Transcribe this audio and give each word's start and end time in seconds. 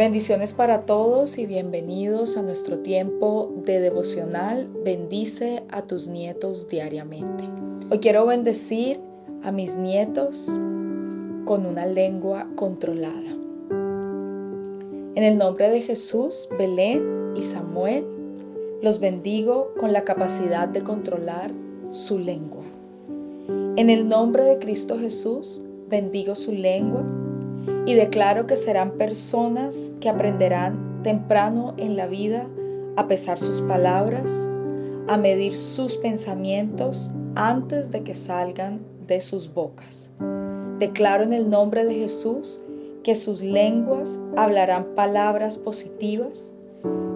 Bendiciones 0.00 0.54
para 0.54 0.86
todos 0.86 1.36
y 1.36 1.44
bienvenidos 1.44 2.38
a 2.38 2.42
nuestro 2.42 2.78
tiempo 2.78 3.52
de 3.66 3.80
devocional. 3.80 4.66
Bendice 4.82 5.62
a 5.68 5.82
tus 5.82 6.08
nietos 6.08 6.70
diariamente. 6.70 7.44
Hoy 7.90 7.98
quiero 7.98 8.24
bendecir 8.24 8.98
a 9.42 9.52
mis 9.52 9.76
nietos 9.76 10.58
con 11.44 11.66
una 11.66 11.84
lengua 11.84 12.48
controlada. 12.56 13.28
En 15.16 15.22
el 15.22 15.36
nombre 15.36 15.68
de 15.68 15.82
Jesús, 15.82 16.48
Belén 16.58 17.34
y 17.36 17.42
Samuel, 17.42 18.06
los 18.80 19.00
bendigo 19.00 19.74
con 19.78 19.92
la 19.92 20.04
capacidad 20.04 20.66
de 20.66 20.80
controlar 20.80 21.52
su 21.90 22.18
lengua. 22.18 22.64
En 23.76 23.90
el 23.90 24.08
nombre 24.08 24.44
de 24.44 24.58
Cristo 24.58 24.98
Jesús, 24.98 25.60
bendigo 25.90 26.36
su 26.36 26.52
lengua 26.52 27.19
y 27.86 27.94
declaro 27.94 28.46
que 28.46 28.56
serán 28.56 28.92
personas 28.92 29.94
que 30.00 30.08
aprenderán 30.08 31.02
temprano 31.02 31.74
en 31.78 31.96
la 31.96 32.06
vida 32.06 32.46
a 32.96 33.08
pesar 33.08 33.38
sus 33.38 33.62
palabras, 33.62 34.48
a 35.08 35.16
medir 35.16 35.56
sus 35.56 35.96
pensamientos 35.96 37.12
antes 37.34 37.90
de 37.90 38.02
que 38.02 38.14
salgan 38.14 38.80
de 39.06 39.20
sus 39.20 39.52
bocas. 39.52 40.12
Declaro 40.78 41.24
en 41.24 41.32
el 41.32 41.50
nombre 41.50 41.84
de 41.84 41.94
Jesús 41.94 42.62
que 43.02 43.14
sus 43.14 43.40
lenguas 43.40 44.20
hablarán 44.36 44.94
palabras 44.94 45.56
positivas, 45.56 46.56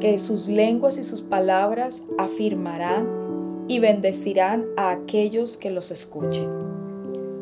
que 0.00 0.18
sus 0.18 0.48
lenguas 0.48 0.98
y 0.98 1.02
sus 1.02 1.22
palabras 1.22 2.04
afirmarán 2.18 3.66
y 3.68 3.78
bendecirán 3.80 4.66
a 4.76 4.90
aquellos 4.90 5.56
que 5.56 5.70
los 5.70 5.90
escuchen. 5.90 6.48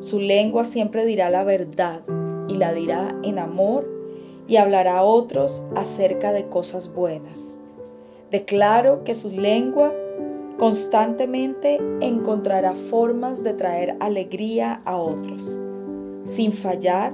Su 0.01 0.21
lengua 0.21 0.65
siempre 0.65 1.07
dirá 1.07 1.31
la 1.31 1.45
verdad 1.45 2.03
y 2.49 2.57
la 2.57 2.73
dirá 2.73 3.15
en 3.23 3.39
amor 3.39 3.87
y 4.49 4.57
hablará 4.57 4.99
a 4.99 5.03
otros 5.05 5.65
acerca 5.75 6.33
de 6.33 6.47
cosas 6.49 6.95
buenas. 6.95 7.59
Declaro 8.31 9.05
que 9.05 9.15
su 9.15 9.31
lengua 9.31 9.93
constantemente 10.59 11.79
encontrará 12.01 12.75
formas 12.75 13.43
de 13.43 13.53
traer 13.55 13.97
alegría 14.01 14.81
a 14.85 14.97
otros. 14.97 15.61
Sin 16.25 16.53
fallar, 16.53 17.13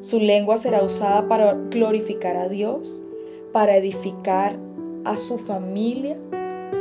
su 0.00 0.20
lengua 0.20 0.56
será 0.56 0.82
usada 0.82 1.28
para 1.28 1.54
glorificar 1.70 2.36
a 2.36 2.48
Dios, 2.48 3.02
para 3.52 3.76
edificar 3.76 4.58
a 5.04 5.16
su 5.16 5.38
familia 5.38 6.16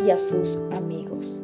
y 0.05 0.11
a 0.11 0.17
sus 0.17 0.57
amigos. 0.71 1.43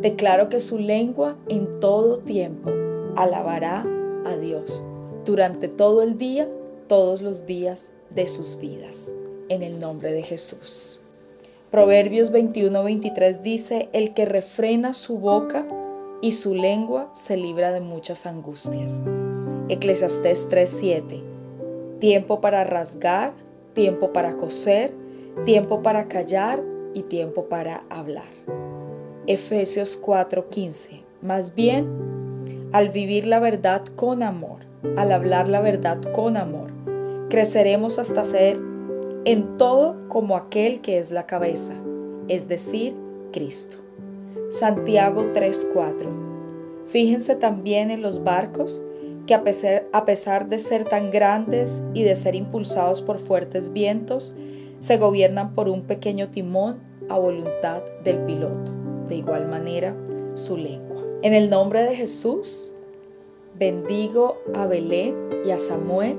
Declaro 0.00 0.48
que 0.48 0.60
su 0.60 0.78
lengua 0.78 1.36
en 1.48 1.80
todo 1.80 2.18
tiempo 2.18 2.70
alabará 3.16 3.84
a 4.24 4.36
Dios 4.36 4.84
durante 5.28 5.68
todo 5.68 6.00
el 6.00 6.16
día, 6.16 6.48
todos 6.86 7.20
los 7.20 7.44
días 7.44 7.92
de 8.08 8.28
sus 8.28 8.58
vidas. 8.58 9.12
En 9.50 9.62
el 9.62 9.78
nombre 9.78 10.14
de 10.14 10.22
Jesús. 10.22 11.00
Proverbios 11.70 12.32
21-23 12.32 13.42
dice, 13.42 13.90
el 13.92 14.14
que 14.14 14.24
refrena 14.24 14.94
su 14.94 15.18
boca 15.18 15.68
y 16.22 16.32
su 16.32 16.54
lengua 16.54 17.10
se 17.12 17.36
libra 17.36 17.72
de 17.72 17.82
muchas 17.82 18.24
angustias. 18.24 19.02
Eclesiastés 19.68 20.48
3:7, 20.48 21.22
tiempo 21.98 22.40
para 22.40 22.64
rasgar, 22.64 23.34
tiempo 23.74 24.14
para 24.14 24.38
coser, 24.38 24.94
tiempo 25.44 25.82
para 25.82 26.08
callar 26.08 26.64
y 26.94 27.02
tiempo 27.02 27.50
para 27.50 27.84
hablar. 27.90 28.32
Efesios 29.26 30.00
4:15, 30.00 31.04
más 31.20 31.54
bien, 31.54 31.86
al 32.72 32.88
vivir 32.88 33.26
la 33.26 33.40
verdad 33.40 33.84
con 33.94 34.22
amor, 34.22 34.67
al 34.96 35.12
hablar 35.12 35.48
la 35.48 35.60
verdad 35.60 36.00
con 36.12 36.36
amor. 36.36 36.72
Creceremos 37.28 37.98
hasta 37.98 38.24
ser 38.24 38.60
en 39.24 39.56
todo 39.58 40.08
como 40.08 40.36
aquel 40.36 40.80
que 40.80 40.98
es 40.98 41.10
la 41.10 41.26
cabeza, 41.26 41.74
es 42.28 42.48
decir, 42.48 42.96
Cristo. 43.32 43.78
Santiago 44.50 45.32
3:4. 45.34 46.08
Fíjense 46.86 47.36
también 47.36 47.90
en 47.90 48.00
los 48.00 48.24
barcos 48.24 48.82
que 49.26 49.34
a 49.34 49.44
pesar, 49.44 49.86
a 49.92 50.06
pesar 50.06 50.48
de 50.48 50.58
ser 50.58 50.84
tan 50.84 51.10
grandes 51.10 51.84
y 51.92 52.02
de 52.02 52.14
ser 52.14 52.34
impulsados 52.34 53.02
por 53.02 53.18
fuertes 53.18 53.74
vientos, 53.74 54.34
se 54.78 54.96
gobiernan 54.96 55.54
por 55.54 55.68
un 55.68 55.82
pequeño 55.82 56.30
timón 56.30 56.78
a 57.10 57.18
voluntad 57.18 57.82
del 58.04 58.18
piloto. 58.20 58.72
De 59.06 59.16
igual 59.16 59.46
manera, 59.48 59.94
su 60.34 60.56
lengua. 60.56 61.02
En 61.22 61.34
el 61.34 61.50
nombre 61.50 61.82
de 61.82 61.94
Jesús, 61.94 62.74
bendigo 63.58 64.38
a 64.54 64.66
Belén 64.66 65.42
y 65.44 65.50
a 65.50 65.58
Samuel 65.58 66.16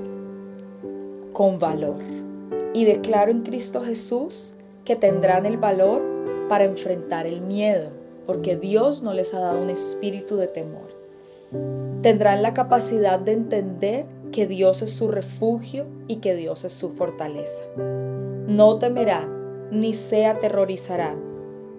con 1.32 1.58
valor 1.58 1.96
y 2.74 2.84
declaro 2.84 3.30
en 3.30 3.42
Cristo 3.42 3.80
Jesús 3.82 4.54
que 4.84 4.94
tendrán 4.94 5.46
el 5.46 5.56
valor 5.56 6.02
para 6.48 6.64
enfrentar 6.64 7.26
el 7.26 7.40
miedo, 7.40 7.90
porque 8.26 8.56
Dios 8.56 9.02
no 9.02 9.14
les 9.14 9.32
ha 9.34 9.40
dado 9.40 9.60
un 9.60 9.70
espíritu 9.70 10.36
de 10.36 10.48
temor. 10.48 10.90
Tendrán 12.02 12.42
la 12.42 12.54
capacidad 12.54 13.18
de 13.18 13.32
entender 13.32 14.06
que 14.32 14.46
Dios 14.46 14.82
es 14.82 14.90
su 14.90 15.08
refugio 15.08 15.86
y 16.08 16.16
que 16.16 16.34
Dios 16.34 16.64
es 16.64 16.72
su 16.72 16.90
fortaleza. 16.90 17.64
No 18.46 18.78
temerán 18.78 19.70
ni 19.70 19.94
se 19.94 20.26
aterrorizarán, 20.26 21.20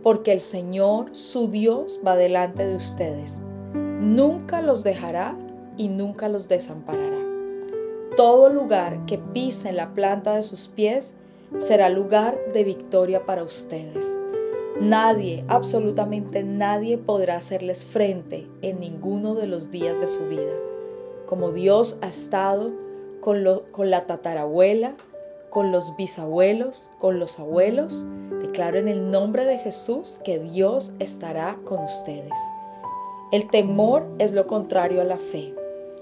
porque 0.04 0.32
el 0.32 0.42
Señor, 0.42 1.10
su 1.12 1.50
Dios, 1.50 2.00
va 2.06 2.16
delante 2.16 2.66
de 2.66 2.76
ustedes. 2.76 3.44
Nunca 3.74 4.62
los 4.62 4.84
dejará 4.84 5.38
y 5.78 5.88
nunca 5.88 6.30
los 6.30 6.48
desamparará. 6.48 7.22
Todo 8.18 8.50
lugar 8.50 9.06
que 9.06 9.18
pisen 9.18 9.78
la 9.78 9.94
planta 9.94 10.36
de 10.36 10.44
sus 10.44 10.68
pies 10.68 11.16
será 11.60 11.90
lugar 11.90 12.38
de 12.54 12.66
victoria 12.66 13.26
para 13.26 13.44
ustedes. 13.44 14.20
Nadie, 14.82 15.46
absolutamente 15.48 16.44
nadie 16.44 16.98
podrá 16.98 17.38
hacerles 17.38 17.86
frente 17.86 18.48
en 18.62 18.80
ninguno 18.80 19.36
de 19.36 19.48
los 19.48 19.72
días 19.72 20.02
de 20.02 20.08
su 20.08 20.28
vida. 20.28 20.52
Como 21.26 21.52
Dios 21.52 22.00
ha 22.02 22.08
estado 22.08 22.72
con, 23.22 23.46
con 23.72 23.90
la 23.90 24.06
tatarabuela, 24.08 24.96
con 25.50 25.72
los 25.72 25.96
bisabuelos, 25.96 26.92
con 27.00 27.18
los 27.18 27.40
abuelos, 27.40 28.06
declaro 28.42 28.78
en 28.78 28.88
el 28.88 29.10
nombre 29.10 29.46
de 29.46 29.58
Jesús 29.58 30.20
que 30.24 30.40
Dios 30.40 30.94
estará 31.00 31.58
con 31.64 31.84
ustedes. 31.84 32.40
El 33.32 33.50
temor 33.50 34.06
es 34.20 34.34
lo 34.34 34.48
contrario 34.48 35.00
a 35.00 35.06
la 35.06 35.18
fe 35.18 35.54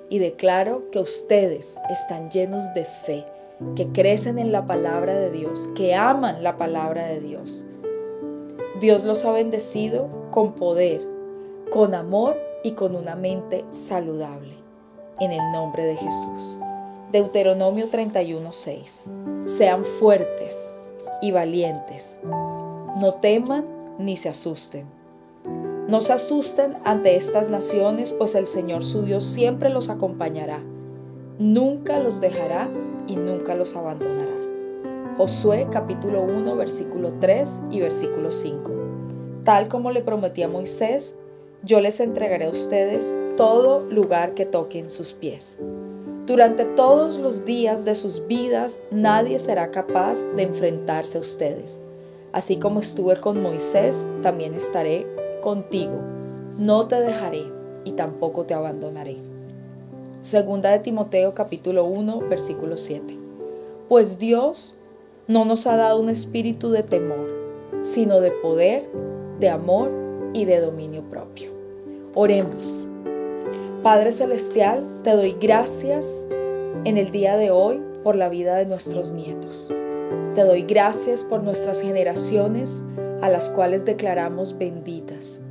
y 0.09 0.19
declaro 0.19 0.89
que 0.91 0.99
ustedes 0.99 1.79
están 1.89 2.29
llenos 2.29 2.73
de 2.73 2.85
fe, 2.85 3.25
que 3.75 3.87
crecen 3.89 4.39
en 4.39 4.51
la 4.51 4.65
palabra 4.65 5.15
de 5.15 5.29
Dios, 5.29 5.69
que 5.75 5.95
aman 5.95 6.43
la 6.43 6.57
palabra 6.57 7.05
de 7.05 7.19
Dios. 7.19 7.65
Dios 8.79 9.03
los 9.03 9.25
ha 9.25 9.31
bendecido 9.31 10.07
con 10.31 10.53
poder, 10.53 11.05
con 11.71 11.93
amor 11.93 12.37
y 12.63 12.71
con 12.71 12.95
una 12.95 13.15
mente 13.15 13.65
saludable. 13.69 14.53
En 15.19 15.31
el 15.31 15.51
nombre 15.51 15.83
de 15.83 15.97
Jesús. 15.97 16.59
Deuteronomio 17.11 17.89
31:6. 17.89 19.09
Sean 19.45 19.83
fuertes 19.83 20.73
y 21.21 21.31
valientes. 21.31 22.21
No 22.23 23.15
teman 23.15 23.65
ni 23.97 24.15
se 24.15 24.29
asusten 24.29 24.98
no 25.89 26.01
se 26.01 26.13
asusten 26.13 26.77
ante 26.83 27.16
estas 27.16 27.50
naciones, 27.50 28.13
pues 28.13 28.35
el 28.35 28.45
Señor 28.45 28.83
su 28.83 29.01
Dios 29.01 29.23
siempre 29.23 29.72
los 29.72 29.89
acompañará. 29.89 30.61
Nunca 31.39 31.97
los 31.97 32.22
dejará 32.22 32.69
y 33.07 33.16
nunca 33.16 33.55
los 33.55 33.75
abandonará. 33.75 34.38
Josué 35.17 35.67
capítulo 35.72 36.22
1 36.22 36.55
versículo 36.55 37.13
3 37.19 37.61
y 37.72 37.79
versículo 37.79 38.31
5. 38.31 38.72
Tal 39.44 39.67
como 39.67 39.89
le 39.89 40.01
prometí 40.01 40.44
a 40.44 40.47
Moisés, 40.47 41.17
yo 41.63 41.81
les 41.81 42.00
entregaré 42.00 42.45
a 42.45 42.51
ustedes 42.51 43.16
todo 43.35 43.83
lugar 43.89 44.35
que 44.35 44.45
toquen 44.45 44.91
sus 44.91 45.13
pies. 45.13 45.59
Durante 46.27 46.66
todos 46.66 47.18
los 47.18 47.45
días 47.45 47.83
de 47.83 47.95
sus 47.95 48.27
vidas 48.27 48.80
nadie 48.91 49.39
será 49.39 49.71
capaz 49.71 50.24
de 50.36 50.44
enfrentarse 50.44 51.18
a 51.18 51.21
ustedes. 51.21 51.81
Así 52.31 52.57
como 52.57 52.80
estuve 52.80 53.15
con 53.15 53.41
Moisés, 53.41 54.06
también 54.21 54.53
estaré 54.53 55.07
contigo, 55.41 55.97
no 56.57 56.88
te 56.88 57.00
dejaré 57.00 57.44
y 57.86 57.91
tampoco 57.91 58.44
te 58.44 58.53
abandonaré. 58.53 59.18
Segunda 60.21 60.71
de 60.71 60.80
Timoteo 60.80 61.33
capítulo 61.33 61.86
1 61.86 62.19
versículo 62.30 62.77
7. 62.77 63.15
Pues 63.88 64.19
Dios 64.19 64.75
no 65.27 65.45
nos 65.45 65.68
ha 65.68 65.75
dado 65.75 66.00
un 66.00 66.09
espíritu 66.09 66.71
de 66.71 66.83
temor, 66.83 67.30
sino 67.81 68.19
de 68.19 68.31
poder, 68.31 68.89
de 69.39 69.50
amor 69.50 69.89
y 70.33 70.45
de 70.45 70.59
dominio 70.59 71.03
propio. 71.03 71.51
Oremos. 72.15 72.88
Padre 73.83 74.12
Celestial, 74.12 74.83
te 75.03 75.12
doy 75.12 75.38
gracias 75.39 76.27
en 76.83 76.97
el 76.97 77.12
día 77.12 77.38
de 77.38 77.51
hoy 77.51 77.81
por 78.03 78.15
la 78.15 78.27
vida 78.27 78.56
de 78.56 78.65
nuestros 78.65 79.13
nietos. 79.13 79.74
Te 80.36 80.44
doy 80.44 80.63
gracias 80.63 81.24
por 81.24 81.44
nuestras 81.44 81.81
generaciones 81.81 82.83
a 83.21 83.30
las 83.30 83.50
cuales 83.50 83.86
declaramos 83.86 84.57
benditas. 84.57 85.42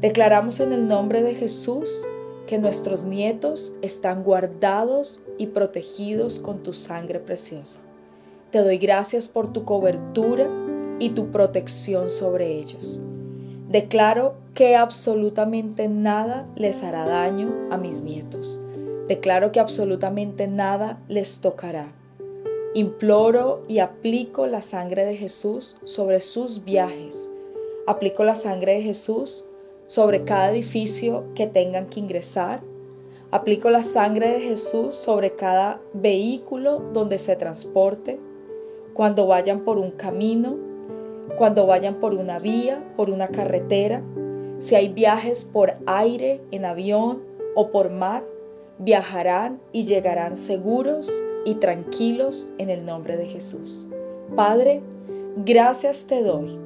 Declaramos 0.00 0.60
en 0.60 0.72
el 0.72 0.88
nombre 0.88 1.22
de 1.22 1.34
Jesús 1.34 2.04
que 2.46 2.58
nuestros 2.58 3.04
nietos 3.04 3.74
están 3.82 4.24
guardados 4.24 5.22
y 5.38 5.46
protegidos 5.46 6.40
con 6.40 6.62
tu 6.62 6.72
sangre 6.72 7.20
preciosa. 7.20 7.80
Te 8.50 8.58
doy 8.58 8.78
gracias 8.78 9.28
por 9.28 9.52
tu 9.52 9.64
cobertura 9.64 10.50
y 10.98 11.10
tu 11.10 11.30
protección 11.30 12.10
sobre 12.10 12.58
ellos. 12.58 13.00
Declaro 13.68 14.34
que 14.54 14.76
absolutamente 14.76 15.88
nada 15.88 16.44
les 16.56 16.82
hará 16.82 17.06
daño 17.06 17.54
a 17.70 17.78
mis 17.78 18.02
nietos. 18.02 18.60
Declaro 19.08 19.50
que 19.50 19.60
absolutamente 19.60 20.46
nada 20.46 20.98
les 21.08 21.40
tocará. 21.40 21.92
Imploro 22.74 23.64
y 23.68 23.80
aplico 23.80 24.46
la 24.46 24.62
sangre 24.62 25.04
de 25.04 25.14
Jesús 25.14 25.76
sobre 25.84 26.20
sus 26.20 26.64
viajes. 26.64 27.30
Aplico 27.86 28.24
la 28.24 28.34
sangre 28.34 28.76
de 28.76 28.82
Jesús 28.82 29.44
sobre 29.86 30.24
cada 30.24 30.50
edificio 30.50 31.24
que 31.34 31.46
tengan 31.46 31.86
que 31.86 32.00
ingresar. 32.00 32.62
Aplico 33.30 33.68
la 33.68 33.82
sangre 33.82 34.30
de 34.30 34.40
Jesús 34.40 34.96
sobre 34.96 35.32
cada 35.36 35.82
vehículo 35.92 36.82
donde 36.94 37.18
se 37.18 37.36
transporte. 37.36 38.18
Cuando 38.94 39.26
vayan 39.26 39.60
por 39.60 39.76
un 39.76 39.90
camino, 39.90 40.56
cuando 41.36 41.66
vayan 41.66 41.96
por 41.96 42.14
una 42.14 42.38
vía, 42.38 42.82
por 42.96 43.10
una 43.10 43.28
carretera, 43.28 44.02
si 44.60 44.76
hay 44.76 44.88
viajes 44.88 45.44
por 45.44 45.74
aire, 45.84 46.40
en 46.50 46.64
avión 46.64 47.22
o 47.54 47.70
por 47.70 47.90
mar, 47.90 48.24
viajarán 48.78 49.60
y 49.72 49.84
llegarán 49.84 50.34
seguros 50.34 51.22
y 51.44 51.56
tranquilos 51.56 52.52
en 52.58 52.70
el 52.70 52.84
nombre 52.84 53.16
de 53.16 53.26
Jesús. 53.26 53.88
Padre, 54.34 54.82
gracias 55.44 56.06
te 56.06 56.22
doy 56.22 56.58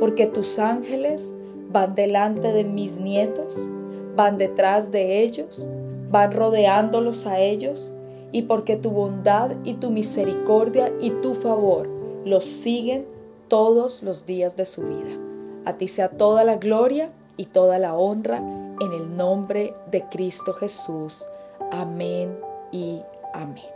porque 0.00 0.26
tus 0.26 0.58
ángeles 0.58 1.32
van 1.70 1.94
delante 1.94 2.52
de 2.52 2.64
mis 2.64 2.98
nietos, 2.98 3.70
van 4.14 4.38
detrás 4.38 4.90
de 4.90 5.22
ellos, 5.22 5.70
van 6.10 6.32
rodeándolos 6.32 7.26
a 7.26 7.40
ellos 7.40 7.94
y 8.32 8.42
porque 8.42 8.76
tu 8.76 8.90
bondad 8.90 9.52
y 9.64 9.74
tu 9.74 9.90
misericordia 9.90 10.92
y 11.00 11.10
tu 11.10 11.34
favor 11.34 11.88
los 12.24 12.44
siguen 12.44 13.06
todos 13.48 14.02
los 14.02 14.26
días 14.26 14.56
de 14.56 14.66
su 14.66 14.82
vida. 14.82 15.16
A 15.64 15.74
ti 15.74 15.88
sea 15.88 16.08
toda 16.10 16.44
la 16.44 16.56
gloria 16.56 17.10
y 17.36 17.46
toda 17.46 17.78
la 17.78 17.96
honra 17.96 18.38
en 18.80 18.92
el 18.92 19.16
nombre 19.16 19.74
de 19.90 20.02
Cristo 20.08 20.52
Jesús. 20.52 21.26
Amén 21.70 22.36
y 22.72 23.00
amén. 23.32 23.75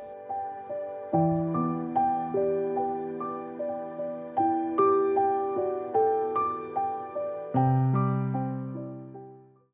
thank 1.12 1.22
you 1.22 1.39